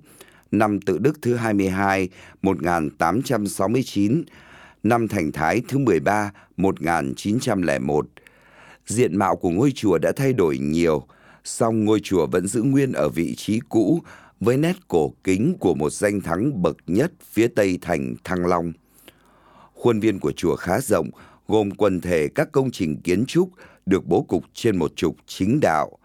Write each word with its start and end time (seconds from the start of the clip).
năm 0.52 0.80
Tự 0.82 0.98
Đức 0.98 1.22
thứ 1.22 1.36
22 1.36 2.10
1869, 2.42 4.24
năm 4.84 5.08
Thành 5.08 5.32
Thái 5.32 5.62
thứ 5.68 5.78
13 5.78 6.32
1901. 6.58 8.08
Diện 8.86 9.18
mạo 9.18 9.36
của 9.36 9.50
ngôi 9.50 9.72
chùa 9.72 9.98
đã 9.98 10.12
thay 10.16 10.34
đổi 10.34 10.58
nhiều, 10.58 11.08
song 11.44 11.86
ngôi 11.86 12.00
chùa 12.00 12.26
vẫn 12.26 12.48
giữ 12.48 12.62
nguyên 12.62 12.94
ở 12.94 13.10
vị 13.10 13.36
trí 13.36 13.60
cũ 13.70 14.02
với 14.40 14.58
nét 14.58 14.76
cổ 14.88 15.14
kính 15.24 15.56
của 15.60 15.76
một 15.76 15.90
danh 15.90 16.22
thắng 16.22 16.62
bậc 16.62 16.78
nhất 16.88 17.12
phía 17.32 17.48
tây 17.48 17.80
thành 17.82 18.16
Thăng 18.24 18.46
Long. 18.46 18.74
Khuôn 19.74 20.00
viên 20.00 20.20
của 20.20 20.32
chùa 20.32 20.56
khá 20.56 20.82
rộng, 20.82 21.10
gồm 21.48 21.72
quần 21.72 22.02
thể 22.02 22.28
các 22.36 22.52
công 22.52 22.72
trình 22.72 23.02
kiến 23.02 23.26
trúc 23.26 23.50
được 23.86 24.06
bố 24.06 24.22
cục 24.22 24.44
trên 24.54 24.78
một 24.78 24.96
trục 24.96 25.16
chính 25.28 25.60
đạo. 25.60 25.98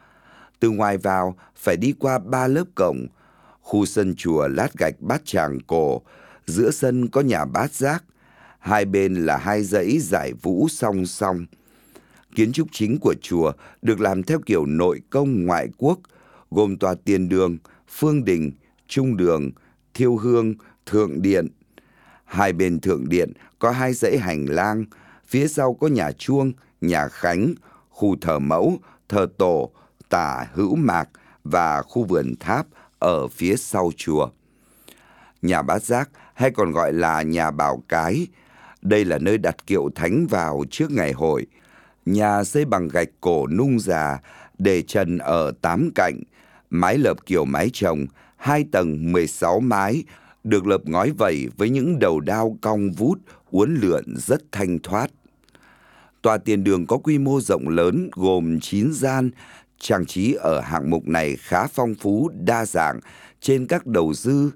Từ 0.61 0.71
ngoài 0.71 0.99
vào 0.99 1.37
phải 1.57 1.77
đi 1.77 1.95
qua 1.99 2.19
ba 2.19 2.47
lớp 2.47 2.65
cổng, 2.75 3.07
khu 3.61 3.87
sân 3.87 4.15
chùa 4.17 4.49
lát 4.49 4.79
gạch 4.79 5.01
bát 5.01 5.23
tràng 5.25 5.59
cổ, 5.67 6.03
giữa 6.47 6.71
sân 6.71 7.09
có 7.09 7.21
nhà 7.21 7.45
bát 7.45 7.73
giác, 7.73 8.05
hai 8.59 8.85
bên 8.85 9.15
là 9.15 9.37
hai 9.37 9.63
dãy 9.63 9.99
giải 9.99 10.33
vũ 10.43 10.69
song 10.69 11.07
song. 11.07 11.47
Kiến 12.35 12.53
trúc 12.53 12.69
chính 12.73 12.99
của 13.01 13.15
chùa 13.23 13.53
được 13.83 14.01
làm 14.01 14.23
theo 14.23 14.39
kiểu 14.47 14.67
nội 14.67 15.01
công 15.11 15.47
ngoại 15.47 15.69
quốc, 15.79 15.99
gồm 16.51 16.77
tòa 16.77 16.95
tiền 17.05 17.29
đường, 17.29 17.59
phương 17.91 18.25
đình, 18.25 18.53
trung 18.89 19.17
đường, 19.17 19.51
thiêu 19.95 20.17
hương, 20.17 20.55
thượng 20.87 21.23
điện. 21.23 21.49
Hai 22.25 22.53
bên 22.53 22.81
thượng 22.81 23.09
điện 23.09 23.33
có 23.59 23.71
hai 23.71 23.93
dãy 23.93 24.19
hành 24.19 24.47
lang, 24.47 24.85
phía 25.27 25.49
sau 25.49 25.75
có 25.75 25.87
nhà 25.87 26.13
chuông, 26.13 26.53
nhà 26.81 27.09
khánh, 27.09 27.55
khu 27.89 28.17
thờ 28.21 28.39
mẫu, 28.39 28.79
thờ 29.09 29.27
tổ, 29.39 29.71
tả 30.09 30.47
hữu 30.53 30.77
mạc 30.77 31.09
và 31.45 31.83
khu 31.83 32.05
vườn 32.05 32.35
tháp 32.41 32.67
ở 32.99 33.29
phía 33.29 33.57
sau 33.57 33.91
chùa. 33.97 34.29
Nhà 35.43 35.63
bát 35.63 35.83
giác 35.83 36.11
hay 36.35 36.51
còn 36.51 36.73
gọi 36.73 36.93
là 36.93 37.23
nhà 37.23 37.51
bảo 37.51 37.83
cái, 37.89 38.27
đây 38.83 39.05
là 39.05 39.19
nơi 39.19 39.39
đặt 39.39 39.67
kiệu 39.67 39.91
thánh 39.95 40.27
vào 40.27 40.65
trước 40.71 40.91
ngày 40.91 41.13
hội. 41.13 41.47
Nhà 42.07 42.45
xây 42.45 42.65
bằng 42.65 42.89
gạch 42.89 43.09
cổ 43.21 43.47
nung 43.47 43.81
già, 43.81 44.19
để 44.59 44.83
trần 44.83 45.19
ở 45.19 45.53
tám 45.63 45.91
cạnh, 45.95 46.21
mái 46.71 46.99
lợp 46.99 47.27
kiểu 47.27 47.45
mái 47.45 47.71
chồng, 47.73 48.07
hai 48.37 48.65
tầng 48.73 49.13
16 49.13 49.61
mái, 49.61 50.05
được 50.45 50.67
lợp 50.67 50.81
ngói 50.85 51.11
vẩy 51.11 51.49
với 51.57 51.71
những 51.71 51.99
đầu 51.99 52.21
đao 52.21 52.57
cong 52.61 52.91
vút, 52.91 53.19
uốn 53.51 53.75
lượn 53.75 54.05
rất 54.17 54.43
thanh 54.53 54.79
thoát. 54.79 55.11
Tòa 56.23 56.39
tiền 56.39 56.65
đường 56.65 56.87
có 56.87 56.97
quy 56.97 57.19
mô 57.19 57.41
rộng 57.41 57.69
lớn 57.69 58.11
gồm 58.13 58.61
9 58.61 58.93
gian, 58.93 59.31
trang 59.79 60.07
trí 60.07 60.33
ở 60.33 60.61
hạng 60.61 60.91
mục 60.91 61.09
này 61.09 61.37
khá 61.37 61.67
phong 61.67 61.95
phú, 61.95 62.31
đa 62.45 62.65
dạng 62.65 63.01
trên 63.41 63.67
các 63.67 63.87
đầu 63.87 64.15
dư, 64.15 64.51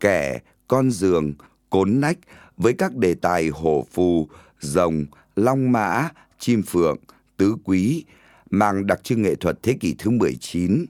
kẻ, 0.00 0.40
con 0.68 0.90
giường, 0.90 1.34
cốn 1.70 2.00
nách 2.00 2.18
với 2.56 2.72
các 2.72 2.96
đề 2.96 3.14
tài 3.14 3.48
hổ 3.48 3.86
phù, 3.92 4.28
rồng, 4.60 5.04
long 5.36 5.72
mã, 5.72 6.08
chim 6.38 6.62
phượng, 6.62 6.98
tứ 7.36 7.56
quý, 7.64 8.04
mang 8.50 8.86
đặc 8.86 9.04
trưng 9.04 9.22
nghệ 9.22 9.34
thuật 9.34 9.62
thế 9.62 9.76
kỷ 9.80 9.94
thứ 9.98 10.10
19. 10.10 10.84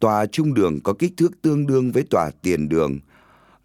Tòa 0.00 0.26
trung 0.26 0.54
đường 0.54 0.80
có 0.80 0.92
kích 0.92 1.12
thước 1.16 1.42
tương 1.42 1.66
đương 1.66 1.92
với 1.92 2.02
tòa 2.10 2.30
tiền 2.42 2.68
đường. 2.68 2.98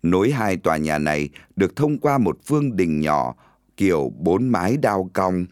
Nối 0.03 0.31
hai 0.31 0.57
tòa 0.57 0.77
nhà 0.77 0.97
này 0.97 1.29
được 1.55 1.75
thông 1.75 1.97
qua 1.97 2.17
một 2.17 2.37
phương 2.45 2.75
đình 2.75 3.01
nhỏ 3.01 3.35
kiểu 3.77 4.11
bốn 4.17 4.49
mái 4.49 4.77
đao 4.77 5.09
cong. 5.13 5.45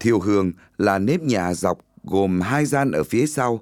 Thiêu 0.00 0.20
hương 0.20 0.52
là 0.78 0.98
nếp 0.98 1.20
nhà 1.20 1.54
dọc 1.54 1.78
gồm 2.04 2.40
hai 2.40 2.66
gian 2.66 2.92
ở 2.92 3.04
phía 3.04 3.26
sau. 3.26 3.60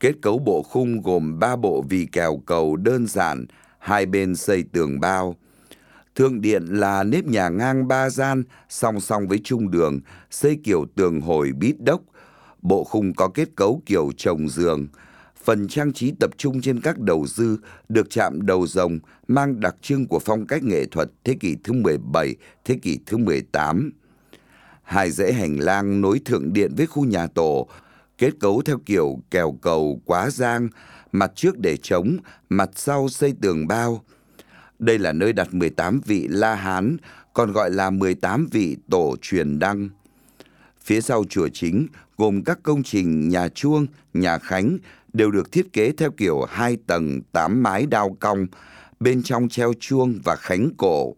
Kết 0.00 0.12
cấu 0.22 0.38
bộ 0.38 0.62
khung 0.62 1.02
gồm 1.02 1.38
ba 1.38 1.56
bộ 1.56 1.84
vì 1.88 2.06
kèo 2.12 2.36
cầu 2.46 2.76
đơn 2.76 3.06
giản, 3.06 3.46
hai 3.78 4.06
bên 4.06 4.36
xây 4.36 4.62
tường 4.72 5.00
bao. 5.00 5.36
Thượng 6.14 6.40
điện 6.40 6.64
là 6.66 7.02
nếp 7.02 7.24
nhà 7.24 7.48
ngang 7.48 7.88
ba 7.88 8.10
gian, 8.10 8.42
song 8.68 9.00
song 9.00 9.28
với 9.28 9.40
trung 9.44 9.70
đường, 9.70 10.00
xây 10.30 10.58
kiểu 10.64 10.86
tường 10.94 11.20
hồi 11.20 11.52
bít 11.52 11.76
đốc. 11.80 12.00
Bộ 12.62 12.84
khung 12.84 13.14
có 13.14 13.28
kết 13.28 13.48
cấu 13.56 13.82
kiểu 13.86 14.10
trồng 14.16 14.48
giường. 14.48 14.86
Phần 15.44 15.68
trang 15.68 15.92
trí 15.92 16.12
tập 16.20 16.30
trung 16.36 16.60
trên 16.60 16.80
các 16.80 16.98
đầu 16.98 17.26
dư 17.26 17.56
được 17.88 18.10
chạm 18.10 18.46
đầu 18.46 18.66
rồng 18.66 18.98
mang 19.28 19.60
đặc 19.60 19.76
trưng 19.82 20.06
của 20.06 20.18
phong 20.18 20.46
cách 20.46 20.62
nghệ 20.62 20.84
thuật 20.86 21.10
thế 21.24 21.34
kỷ 21.40 21.56
thứ 21.64 21.72
17, 21.72 22.36
thế 22.64 22.78
kỷ 22.82 22.98
thứ 23.06 23.16
18. 23.16 23.90
Hai 24.82 25.10
dãy 25.10 25.32
hành 25.32 25.58
lang 25.58 26.00
nối 26.00 26.20
thượng 26.24 26.52
điện 26.52 26.72
với 26.76 26.86
khu 26.86 27.04
nhà 27.04 27.26
tổ, 27.26 27.68
kết 28.18 28.30
cấu 28.40 28.62
theo 28.62 28.78
kiểu 28.86 29.18
kèo 29.30 29.58
cầu 29.62 30.00
quá 30.04 30.30
giang, 30.30 30.68
mặt 31.12 31.32
trước 31.34 31.58
để 31.58 31.76
trống, 31.76 32.16
mặt 32.48 32.70
sau 32.74 33.08
xây 33.08 33.34
tường 33.40 33.66
bao. 33.66 34.04
Đây 34.78 34.98
là 34.98 35.12
nơi 35.12 35.32
đặt 35.32 35.54
18 35.54 36.00
vị 36.04 36.28
La 36.28 36.54
Hán, 36.54 36.96
còn 37.32 37.52
gọi 37.52 37.70
là 37.70 37.90
18 37.90 38.48
vị 38.52 38.76
tổ 38.90 39.16
truyền 39.22 39.58
đăng. 39.58 39.88
Phía 40.84 41.00
sau 41.00 41.24
chùa 41.28 41.48
chính 41.48 41.86
gồm 42.16 42.44
các 42.44 42.58
công 42.62 42.82
trình 42.82 43.28
nhà 43.28 43.48
chuông, 43.48 43.86
nhà 44.14 44.38
khánh 44.38 44.78
đều 45.12 45.30
được 45.30 45.52
thiết 45.52 45.72
kế 45.72 45.92
theo 45.92 46.10
kiểu 46.10 46.44
hai 46.48 46.76
tầng 46.86 47.20
tám 47.32 47.62
mái 47.62 47.86
đao 47.86 48.16
cong, 48.20 48.46
bên 49.00 49.22
trong 49.22 49.48
treo 49.48 49.72
chuông 49.80 50.20
và 50.24 50.36
khánh 50.36 50.70
cổ. 50.76 51.14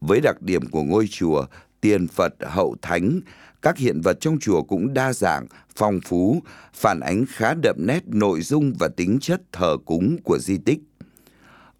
Với 0.00 0.20
đặc 0.20 0.42
điểm 0.42 0.66
của 0.66 0.82
ngôi 0.82 1.06
chùa, 1.10 1.46
tiền 1.80 2.08
Phật 2.08 2.34
hậu 2.40 2.76
thánh, 2.82 3.20
các 3.62 3.78
hiện 3.78 4.00
vật 4.00 4.20
trong 4.20 4.38
chùa 4.40 4.62
cũng 4.62 4.94
đa 4.94 5.12
dạng, 5.12 5.46
phong 5.76 6.00
phú, 6.00 6.42
phản 6.74 7.00
ánh 7.00 7.24
khá 7.28 7.54
đậm 7.54 7.76
nét 7.78 8.02
nội 8.06 8.40
dung 8.40 8.72
và 8.78 8.88
tính 8.88 9.18
chất 9.20 9.42
thờ 9.52 9.76
cúng 9.84 10.16
của 10.24 10.38
di 10.38 10.58
tích. 10.58 10.78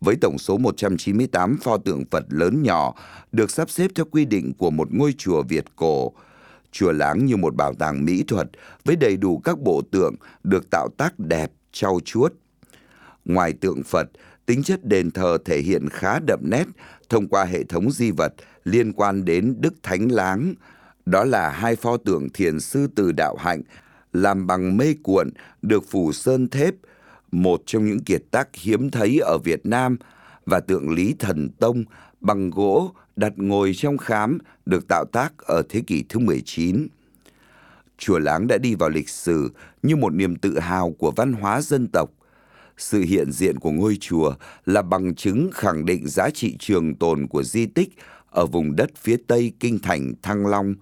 Với 0.01 0.17
tổng 0.21 0.39
số 0.39 0.59
198 0.59 1.57
pho 1.63 1.77
tượng 1.77 2.05
Phật 2.11 2.25
lớn 2.29 2.63
nhỏ 2.63 2.95
được 3.33 3.51
sắp 3.51 3.71
xếp 3.71 3.91
theo 3.95 4.07
quy 4.11 4.25
định 4.25 4.53
của 4.59 4.71
một 4.71 4.89
ngôi 4.93 5.15
chùa 5.19 5.43
Việt 5.43 5.65
cổ, 5.77 6.13
chùa 6.75 6.93
Láng 6.93 7.27
như 7.27 7.37
một 7.37 7.55
bảo 7.55 7.75
tàng 7.75 8.05
mỹ 8.05 8.23
thuật 8.23 8.51
với 8.85 8.97
đầy 8.97 9.17
đủ 9.17 9.39
các 9.39 9.61
bộ 9.61 9.83
tượng 9.91 10.15
được 10.45 10.71
tạo 10.71 10.89
tác 10.97 11.19
đẹp, 11.19 11.53
trau 11.73 12.01
chuốt. 12.05 12.33
Ngoài 13.25 13.53
tượng 13.53 13.83
Phật, 13.83 14.11
tính 14.47 14.63
chất 14.63 14.85
đền 14.85 15.11
thờ 15.11 15.39
thể 15.45 15.59
hiện 15.59 15.89
khá 15.89 16.19
đậm 16.27 16.41
nét 16.43 16.65
thông 17.09 17.29
qua 17.29 17.45
hệ 17.45 17.65
thống 17.65 17.91
di 17.91 18.11
vật 18.11 18.35
liên 18.65 18.93
quan 18.93 19.25
đến 19.25 19.57
Đức 19.59 19.75
Thánh 19.83 20.09
Láng. 20.09 20.55
Đó 21.07 21.25
là 21.25 21.51
hai 21.51 21.77
pho 21.77 21.97
tượng 21.97 22.31
thiền 22.31 22.61
sư 22.61 22.87
từ 22.95 23.13
đạo 23.13 23.37
hạnh 23.39 23.63
làm 24.13 24.47
bằng 24.47 24.77
mây 24.77 24.99
cuộn 25.03 25.31
được 25.63 25.85
phủ 25.89 26.13
sơn 26.13 26.49
thép, 26.49 26.75
một 27.33 27.63
trong 27.67 27.87
những 27.87 28.05
kiệt 28.05 28.23
tác 28.31 28.49
hiếm 28.55 28.91
thấy 28.91 29.19
ở 29.19 29.39
Việt 29.45 29.67
Nam 29.67 29.97
và 30.47 30.61
tượng 30.61 30.91
Lý 30.91 31.15
Thần 31.19 31.49
Tông 31.49 31.85
bằng 32.25 32.51
gỗ 32.51 32.93
đặt 33.17 33.33
ngồi 33.37 33.73
trong 33.77 33.99
khám 33.99 34.39
được 34.67 34.89
tạo 34.89 35.05
tác 35.13 35.39
ở 35.39 35.63
thế 35.69 35.83
kỷ 35.87 36.05
thứ 36.09 36.19
19. 36.19 36.89
Chùa 37.99 38.19
Láng 38.19 38.47
đã 38.47 38.59
đi 38.59 38.75
vào 38.75 38.89
lịch 38.89 39.09
sử 39.09 39.51
như 39.83 39.97
một 39.97 40.15
niềm 40.15 40.37
tự 40.37 40.59
hào 40.59 40.91
của 40.91 41.13
văn 41.17 41.33
hóa 41.33 41.61
dân 41.61 41.89
tộc. 41.93 42.11
Sự 42.77 43.01
hiện 43.01 43.33
diện 43.33 43.59
của 43.59 43.71
ngôi 43.71 43.97
chùa 44.01 44.35
là 44.67 44.83
bằng 44.83 45.15
chứng 45.15 45.51
khẳng 45.55 45.85
định 45.85 46.09
giá 46.09 46.31
trị 46.31 46.57
trường 46.59 46.95
tồn 46.95 47.27
của 47.27 47.43
di 47.43 47.67
tích 47.67 47.89
ở 48.31 48.47
vùng 48.47 48.77
đất 48.77 48.91
phía 48.97 49.17
tây 49.27 49.53
kinh 49.61 49.79
thành 49.79 50.13
Thăng 50.23 50.47
Long, 50.47 50.75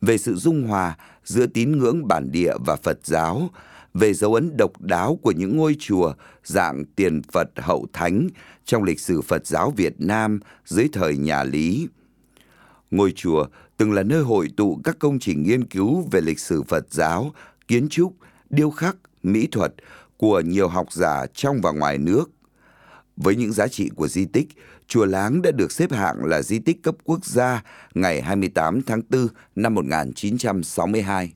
về 0.00 0.18
sự 0.18 0.34
dung 0.34 0.62
hòa 0.62 0.96
giữa 1.24 1.46
tín 1.46 1.78
ngưỡng 1.78 2.08
bản 2.08 2.32
địa 2.32 2.52
và 2.66 2.76
Phật 2.76 2.98
giáo, 3.04 3.50
về 3.94 4.14
dấu 4.14 4.34
ấn 4.34 4.56
độc 4.56 4.80
đáo 4.80 5.18
của 5.22 5.32
những 5.32 5.56
ngôi 5.56 5.76
chùa 5.78 6.14
dạng 6.44 6.84
tiền 6.84 7.22
Phật 7.32 7.50
hậu 7.56 7.86
thánh 7.92 8.28
trong 8.64 8.82
lịch 8.82 9.00
sử 9.00 9.22
Phật 9.22 9.46
giáo 9.46 9.70
Việt 9.76 9.94
Nam 9.98 10.40
dưới 10.64 10.88
thời 10.92 11.16
nhà 11.16 11.44
Lý. 11.44 11.88
Ngôi 12.90 13.12
chùa 13.16 13.46
từng 13.76 13.92
là 13.92 14.02
nơi 14.02 14.22
hội 14.22 14.48
tụ 14.56 14.80
các 14.84 14.98
công 14.98 15.18
trình 15.18 15.42
nghiên 15.42 15.64
cứu 15.64 16.08
về 16.10 16.20
lịch 16.20 16.40
sử 16.40 16.62
Phật 16.62 16.86
giáo, 16.90 17.32
kiến 17.68 17.88
trúc, 17.88 18.16
điêu 18.50 18.70
khắc, 18.70 18.96
mỹ 19.22 19.48
thuật 19.52 19.74
của 20.16 20.40
nhiều 20.40 20.68
học 20.68 20.92
giả 20.92 21.26
trong 21.34 21.60
và 21.60 21.72
ngoài 21.72 21.98
nước. 21.98 22.30
Với 23.16 23.36
những 23.36 23.52
giá 23.52 23.68
trị 23.68 23.90
của 23.94 24.08
di 24.08 24.24
tích, 24.24 24.48
Chùa 24.86 25.04
Láng 25.04 25.42
đã 25.42 25.50
được 25.50 25.72
xếp 25.72 25.92
hạng 25.92 26.24
là 26.24 26.42
di 26.42 26.58
tích 26.58 26.82
cấp 26.82 26.94
quốc 27.04 27.24
gia 27.24 27.62
ngày 27.94 28.22
28 28.22 28.82
tháng 28.82 29.02
4 29.10 29.26
năm 29.56 29.74
1962. 29.74 31.32